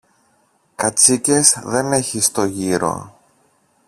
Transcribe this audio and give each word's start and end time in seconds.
Κατσίκες 0.75 1.61
δεν 1.63 1.91
έχει 1.93 2.19
στο 2.21 2.45
γύρο! 2.45 3.15